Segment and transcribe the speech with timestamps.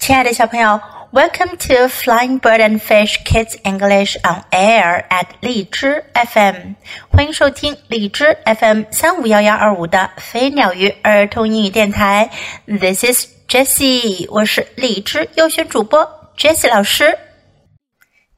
[0.00, 0.80] 亲爱的小朋友，
[1.12, 6.74] Welcome to Flying Bird and Fish Kids English on Air at 荔枝 FM，
[7.08, 12.30] 欢迎收听荔枝 FM 三五幺幺二五的飞鸟鱼儿童英语电台。
[12.66, 17.18] This is Jessie，我是荔枝优选主播 Jessie 老师。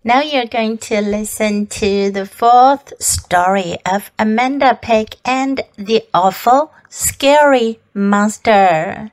[0.02, 6.70] Now you're going to listen to the fourth story of Amanda Pig and the Awful
[6.88, 9.10] Scary Monster.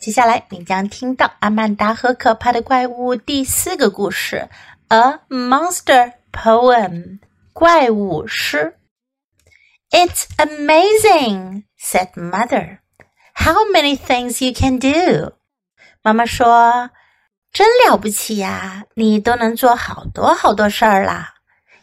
[0.00, 4.48] 接下来你将听到阿曼达和可怕的怪物第四个故事，
[4.88, 7.18] A Monster Poem，
[7.52, 8.76] 怪物诗。
[9.90, 12.78] It's amazing, said Mother.
[13.34, 15.32] How many things you can do?
[16.02, 21.34] 妈妈说：“真了不起呀，你都能做好多好多事儿啦。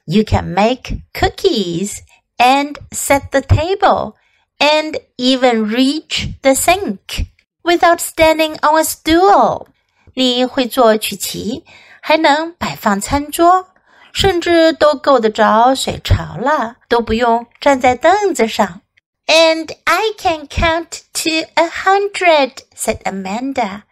[0.05, 1.99] You can make cookies
[2.37, 4.15] and set the table
[4.59, 7.27] and even reach the sink.”
[7.67, 9.67] without standing on a stool。
[10.15, 11.63] 你会做曲奇，
[12.01, 13.67] 还能摆放餐桌，
[14.11, 18.81] 甚至都够得着水槽了，都不用站在凳子上。
[19.25, 23.83] And I can count to a hundred," said Amanda,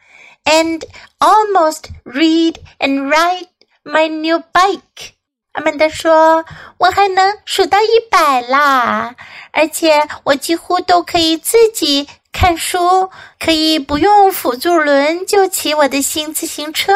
[0.44, 0.83] "and
[1.19, 3.47] almost read and ride
[3.83, 5.14] my new bike."
[5.53, 9.16] 阿曼达说：“我还能数到一百啦，
[9.52, 16.94] 而且我几乎都可以自己 看书，可以不用辅助轮就骑我的新自行车。”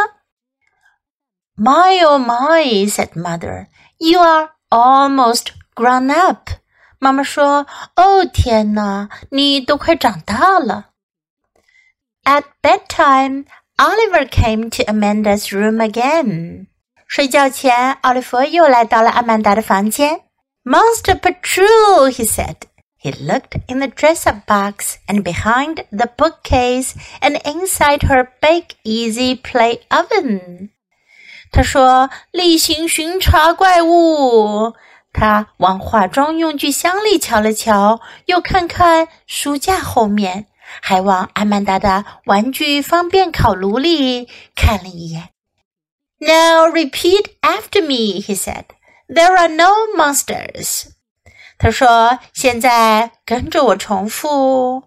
[1.57, 6.49] My oh my, said mother, you are almost grown up.
[6.99, 10.89] 妈妈说：“哦天哪，你都快长大了。”
[12.25, 13.45] At bedtime,
[13.77, 16.67] Oliver came to Amanda's room again.
[17.07, 20.21] 睡觉前，奥利弗又来到了阿曼达的房间。
[20.63, 22.55] Monster Patrol, he said.
[22.99, 29.35] He looked in the dress-up box and behind the bookcase and inside her bake easy
[29.35, 30.71] play oven.
[31.51, 34.73] 他说：“例行巡查怪物。”
[35.13, 40.47] 他往化妆用具箱里瞧了瞧，又看看书架后面，
[40.81, 45.29] 还往阿曼达的玩具方便烤炉里看了一眼。
[46.19, 48.65] now repeat after me, he said.
[49.07, 50.87] There are no monsters.
[51.62, 54.82] 他说：“现在跟着我重复，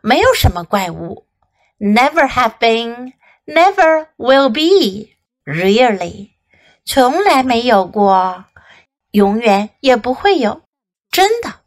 [0.00, 1.26] 没有什么怪物。
[1.78, 3.12] Never have been,
[3.44, 5.10] never will be.
[5.44, 6.30] Really，
[6.86, 8.46] 从来没有过，
[9.10, 10.62] 永远也不会有，
[11.10, 11.60] 真的。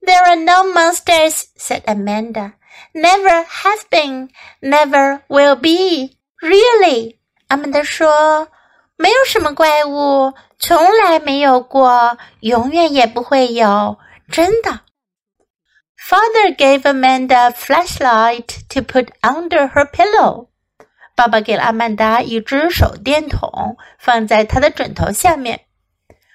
[0.00, 2.54] There are no monsters," said Amanda.
[2.92, 6.16] Never have been, never will be.
[6.40, 7.18] Really.
[7.46, 8.48] 阿曼达说
[8.96, 13.98] ：“没有什么怪物，从来没有过，永远也不会有，
[14.30, 14.80] 真的。”
[15.98, 20.48] Father gave Amanda a flashlight to put under her pillow。
[21.16, 25.62] 爸爸给了阿曼达一只手电筒，放在她的枕头下面。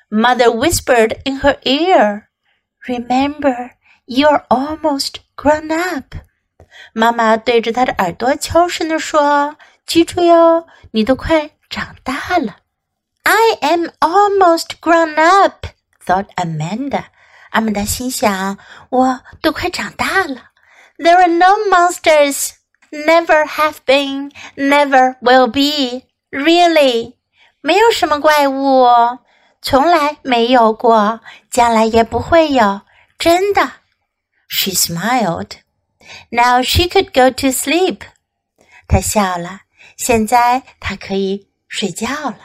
[0.10, 2.24] Mother whispered in her ear,
[2.88, 3.72] "Remember,
[4.08, 6.16] you're almost grown up."
[6.94, 9.56] 妈妈对着她的耳朵悄声地说。
[9.86, 12.57] 记住哟，你都快长大了。
[13.23, 15.67] I am almost grown up,
[16.05, 17.05] thought Amanda.
[17.51, 18.59] 阿曼达心想，
[18.91, 20.51] 我都快长大了。
[20.99, 22.51] There are no monsters,
[22.91, 26.07] never have been, never will be.
[26.31, 27.15] Really，
[27.61, 28.87] 没有什么怪物，
[29.63, 32.83] 从来没有过，将来也不会有。
[33.19, 33.71] 真的。
[34.49, 35.53] She smiled.
[36.31, 38.01] Now she could go to sleep.
[38.87, 39.61] 她笑了。
[39.97, 42.39] 现在她可以 睡觉了。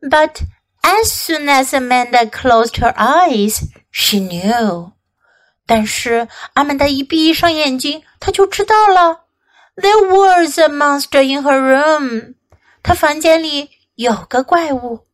[0.00, 0.42] But
[0.82, 4.92] as soon as Amanda closed her eyes, she knew.
[5.66, 9.24] 但是阿曼达一闭上眼睛，她就知道了。
[9.76, 12.34] There was a monster in her room.
[12.82, 15.06] 她房间里有个怪物。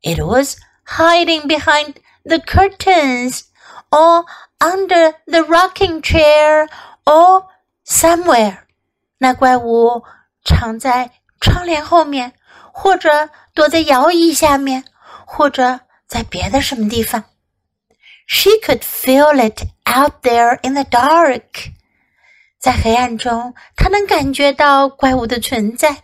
[0.00, 0.56] It was
[0.86, 3.42] hiding behind the curtains,
[3.90, 4.24] or
[4.58, 6.68] under the rocking chair,
[7.04, 7.46] or
[7.86, 8.60] somewhere.
[9.18, 10.02] 那怪物
[10.42, 12.32] 藏在窗帘后面，
[12.79, 14.83] 或者躲在摇椅下面，
[15.25, 17.23] 或者在别的什么地方。
[18.27, 21.71] She could feel it out there in the dark。
[22.59, 26.03] 在黑暗中，她能感觉到怪物的存在。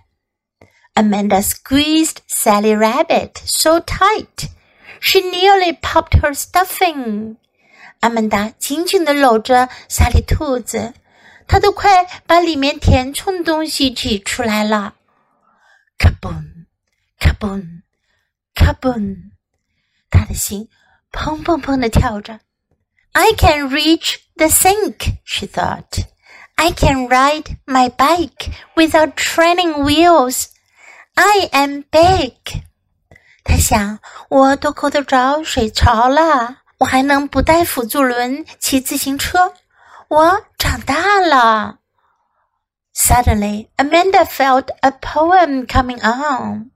[0.95, 4.47] Amanda squeezed Sally Rabbit so tight,
[4.99, 7.35] she nearly popped her stuffing。
[7.99, 10.95] 阿曼达紧紧地搂着萨利兔子。
[11.47, 14.95] 她都快把里面填充的东西挤出来了。
[15.99, 16.09] 卡
[17.22, 17.82] 嘣，卡嘣，
[18.54, 19.16] 卡嘣，
[20.10, 20.68] 他的心
[21.12, 22.40] 砰砰砰的跳着。
[23.12, 26.04] I can reach the sink, she thought.
[26.56, 30.46] I can ride my bike without training wheels.
[31.14, 32.34] I am big.
[33.44, 39.54] 他想，我都够得着水槽了，我还能不带辅助轮骑自行车。
[40.08, 41.78] 我长大了。
[42.94, 46.71] Suddenly, Amanda felt a poem coming on.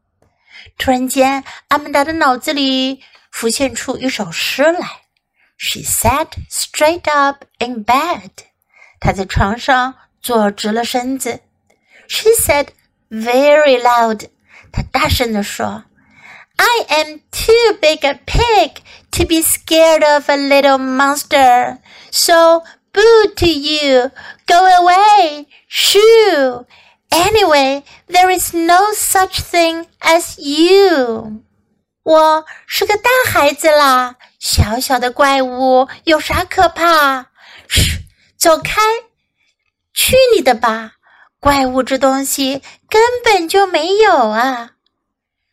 [0.79, 5.03] 突然间，阿曼达的脑子里浮现出一首诗来。
[5.57, 8.31] She sat straight up in bed.
[9.01, 11.41] 她在床上坐直了身子。
[12.09, 12.69] She said
[13.11, 14.29] very loud.
[14.73, 15.85] 她大声地说：“
[16.57, 18.77] I am too big a pig
[19.13, 21.79] to be scared of a little monster.
[22.11, 22.63] So
[22.93, 24.11] boo to you.
[24.47, 25.47] Go away.
[25.69, 26.67] Shoo.
[27.10, 31.44] Anyway, there is no such thing as you.
[32.04, 37.28] 我是个大孩子啦，小小的怪物有啥可怕？
[37.68, 38.04] 嘘，
[38.38, 38.82] 走开！
[39.94, 40.94] 去你的吧！
[41.40, 44.72] 怪物这东西根本就没有啊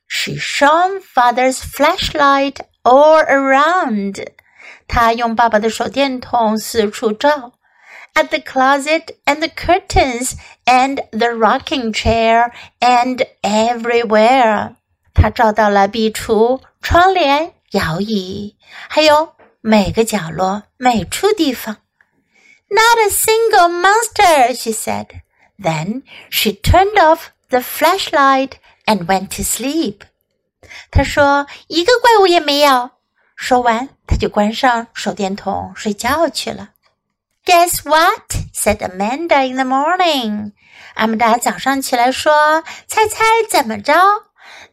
[0.08, 4.26] ！She shone father's flashlight all around.
[4.86, 7.52] 她用爸爸的手电筒四处照。
[8.13, 10.35] at the closet and the curtains
[10.65, 14.75] and the rocking chair and everywhere.
[15.13, 18.55] 他照到了壁橱、窗帘、摇椅，
[18.87, 21.77] 还有每个角落、每处地方。
[22.69, 25.21] Not a single monster, she said.
[25.57, 28.53] Then she turned off the flashlight
[28.85, 30.01] and went to sleep.
[30.91, 32.91] 她说：“一个怪物也没有。”
[33.35, 36.69] 说完，她就关上手电筒睡觉去了。
[37.45, 38.45] Guess what?
[38.53, 40.51] said Amanda in the morning.
[40.95, 43.93] 阿曼达早上起来说：“猜猜怎么着？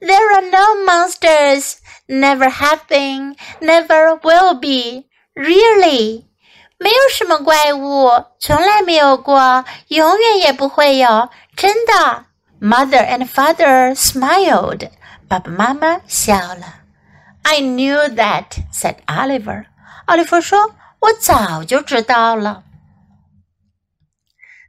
[0.01, 1.77] There are no monsters.
[2.07, 3.37] Never have been.
[3.61, 5.07] Never will be.
[5.35, 6.27] Really?
[6.79, 11.31] 没有什么怪物，从来没有过，永远也不会有。
[11.57, 12.27] 真的。”
[12.61, 14.91] Mother and father smiled.
[15.29, 16.81] 爸爸妈妈笑了。
[17.43, 19.67] I knew that, said Oliver.
[20.07, 20.75] 奥利弗说。
[21.01, 22.65] 我早就知道了。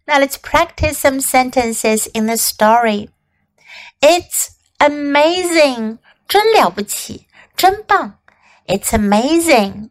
[0.06, 3.10] Now let's practice some sentences in the story.
[4.00, 8.20] It's amazing，真了不起，真棒。
[8.66, 9.90] It's amazing.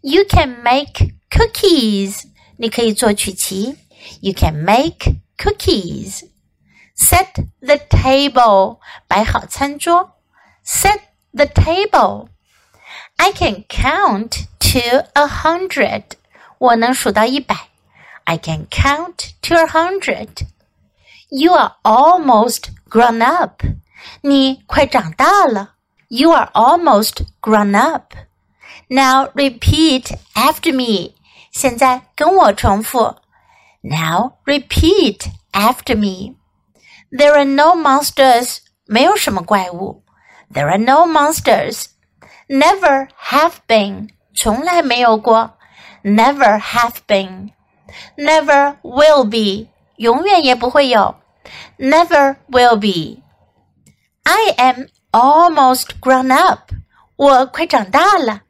[0.00, 2.24] You can make cookies.
[2.56, 3.76] 你可以做曲奇。
[4.20, 6.28] You can make cookies.
[6.96, 8.78] Set the table.
[9.06, 10.12] 摆好餐桌。
[10.64, 11.00] Set
[11.32, 12.28] the table.
[13.22, 16.02] I can count to a hundred.
[16.58, 17.68] 我能数到一百。
[18.24, 20.46] I can count to a hundred.
[21.30, 23.62] You are almost grown up.
[24.22, 25.74] 你快长大了。
[26.08, 28.14] You are almost grown up.
[28.88, 31.14] Now repeat after me.
[31.52, 33.16] 现在跟我重复。
[33.82, 36.36] Now repeat after me.
[37.10, 38.58] There are no monsters.
[38.86, 40.02] 没有什么怪物。
[40.52, 41.86] There are no monsters.
[42.48, 44.10] Never have been.
[44.34, 45.58] 从来没有过，
[46.04, 47.50] never have been,
[48.16, 51.16] never will be，永远也不会有，
[51.76, 56.70] never will be。I am almost grown up，
[57.16, 58.42] 我快长大了。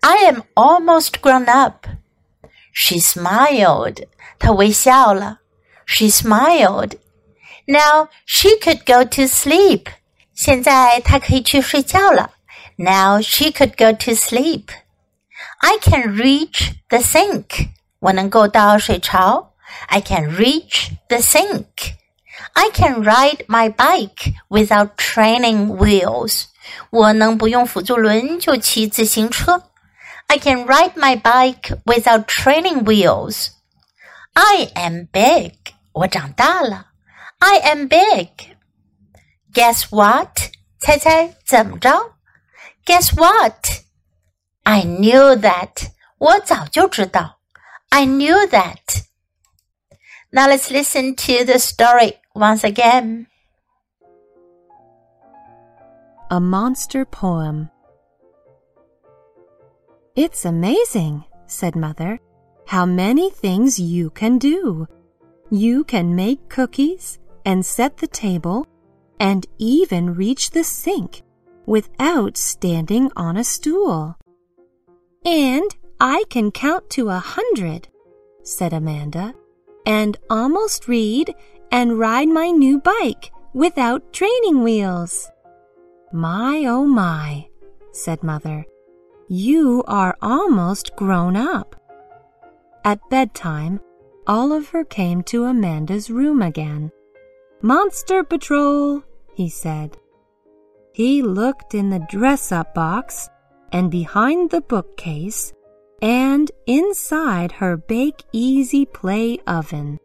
[0.00, 4.06] I am almost grown up。She smiled，
[4.38, 5.38] 她微笑了。
[5.86, 9.86] She smiled。Now she could go to sleep，
[10.34, 12.32] 现在她可以去睡觉了。
[12.76, 17.68] Now she could go to sleep。I can reach the sink.
[18.00, 19.54] 我能够到水槽。
[19.88, 21.94] I can reach the sink.
[22.54, 26.44] I can ride my bike without training wheels.
[26.90, 29.64] 我能不用辅助轮就骑自行车。
[30.26, 33.48] I can ride my bike without training wheels.
[34.34, 35.54] I am big.
[35.92, 36.86] 我长大了。
[37.38, 38.56] I am big.
[39.52, 40.38] Guess what?
[40.78, 42.12] 猜猜怎么着
[42.86, 43.82] ？Guess what?
[44.64, 45.90] I knew that.
[46.18, 47.38] 我早就知道。
[47.90, 49.02] I knew that.
[50.30, 53.26] Now let's listen to the story once again.
[56.30, 57.68] A Monster Poem
[60.16, 62.18] It's amazing, said Mother,
[62.66, 64.86] how many things you can do.
[65.50, 68.66] You can make cookies and set the table
[69.20, 71.22] and even reach the sink
[71.67, 74.17] without standing on a stool.
[75.23, 75.69] And
[75.99, 77.89] I can count to a hundred,
[78.41, 79.35] said Amanda,
[79.85, 81.35] and almost read
[81.71, 85.29] and ride my new bike without training wheels.
[86.13, 87.47] My oh my,
[87.91, 88.65] said Mother,
[89.27, 91.75] you are almost grown up.
[92.85, 93.81] At bedtime,
[94.25, 96.91] Oliver came to Amanda's room again.
[97.61, 99.97] Monster Patrol, he said.
[100.97, 103.29] He looked in the dress up box
[103.71, 105.53] and behind the bookcase
[106.01, 109.99] and inside her bake easy play oven.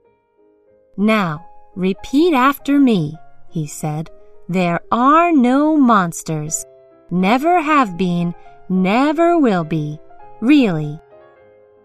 [0.99, 3.17] Now, repeat after me,
[3.49, 4.11] he said.
[4.51, 6.63] There are no monsters.
[7.11, 8.35] Never have been,
[8.69, 9.99] never will be.
[10.43, 11.01] Really.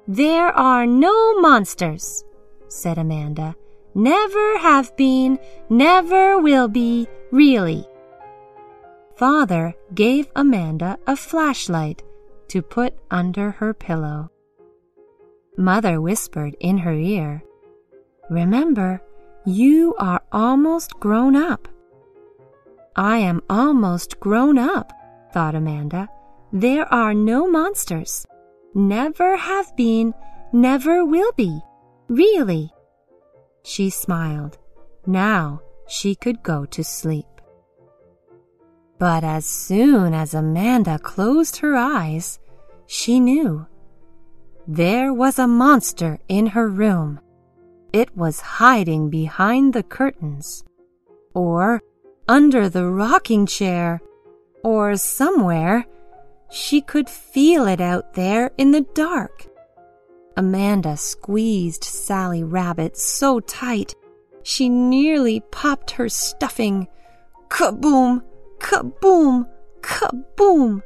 [0.06, 2.26] There are no monsters,
[2.68, 3.56] said Amanda.
[3.96, 7.88] Never have been, never will be, really.
[9.18, 12.04] Father gave Amanda a flashlight
[12.50, 14.30] to put under her pillow.
[15.58, 17.44] Mother whispered in her ear,
[18.30, 19.02] Remember,
[19.44, 21.68] you are almost grown up.
[22.96, 24.94] I am almost grown up,
[25.34, 26.10] thought Amanda.
[26.54, 28.28] There are no monsters.
[28.76, 30.14] Never have been,
[30.54, 31.60] never will be.
[32.08, 32.72] Really.
[33.64, 34.60] She smiled.
[35.08, 37.37] Now she could go to sleep.
[39.00, 42.40] But as soon as Amanda closed her eyes,
[42.88, 43.68] she knew.
[44.68, 47.20] There was a monster in her room.
[47.94, 50.64] It was hiding behind the curtains,
[51.34, 51.82] or
[52.28, 54.02] under the rocking chair,
[54.64, 55.86] or somewhere.
[56.50, 59.48] She could feel it out there in the dark.
[60.36, 63.96] Amanda squeezed Sally Rabbit so tight
[64.44, 66.88] she nearly popped her stuffing.
[67.50, 68.24] Kaboom!
[68.60, 69.48] Kaboom!
[69.82, 70.82] Kaboom!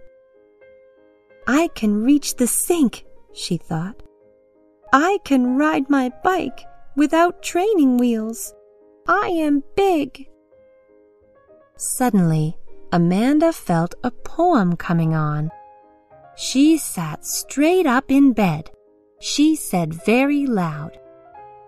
[1.47, 4.01] I can reach the sink, she thought.
[4.93, 6.61] I can ride my bike
[6.95, 8.53] without training wheels.
[9.07, 10.29] I am big.
[11.77, 12.57] Suddenly,
[12.91, 15.49] Amanda felt a poem coming on.
[16.35, 18.69] She sat straight up in bed.
[19.19, 20.99] She said very loud,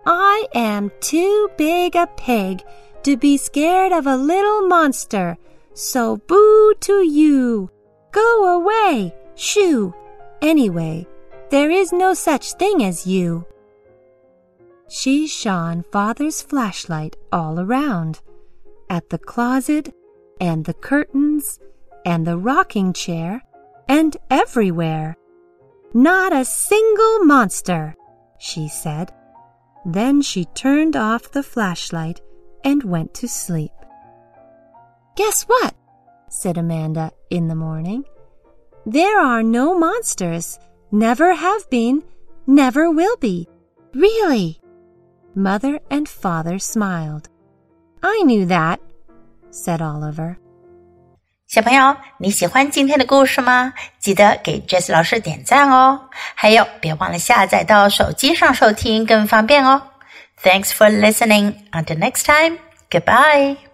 [0.06, 2.62] I am too big a pig
[3.04, 5.38] to be scared of a little monster
[5.74, 7.70] so boo to you.
[8.12, 9.94] Go away, shoo.
[10.42, 11.08] Anyway,
[11.50, 13.46] there is no such thing as you.
[14.90, 18.22] She shone father's flashlight all around,
[18.90, 19.94] at the closet,
[20.40, 21.60] and the curtains,
[22.06, 23.42] and the rocking chair,
[23.88, 25.18] and everywhere.
[25.94, 27.96] Not a single monster,
[28.38, 29.12] she said.
[29.86, 32.22] Then she turned off the flashlight
[32.64, 33.72] and went to sleep.
[35.17, 35.75] Guess what?
[36.29, 38.05] said Amanda in the morning.
[38.87, 40.59] There are no monsters.
[40.91, 42.03] Never have been,
[42.47, 43.49] never will be.
[43.95, 44.61] Really?
[45.35, 47.29] Mother and father smiled.
[48.03, 48.79] I knew that,
[49.51, 50.37] said Oliver.
[51.47, 53.73] 小朋友，你喜欢今天的故事吗？
[53.99, 56.09] 记得给 Jess 老师点赞哦！
[56.35, 59.83] 还有，别忘了下载到手机上收听，更方便哦。
[60.43, 61.55] Thanks for listening.
[61.73, 62.59] Until next time,
[62.91, 63.69] goodbye.